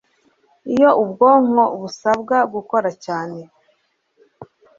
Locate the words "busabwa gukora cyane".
1.81-3.39